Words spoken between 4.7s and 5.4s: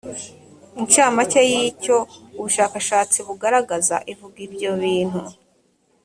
bintu